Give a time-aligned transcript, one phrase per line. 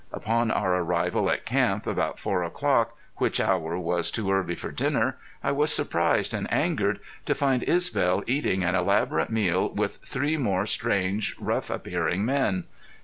[0.11, 5.17] Upon our arrival at camp, about four o'clock, which hour was too early for dinner,
[5.43, 10.65] I was surprised and angered to find Isbel eating an elaborate meal with three more
[10.65, 12.63] strange, rough appearing men.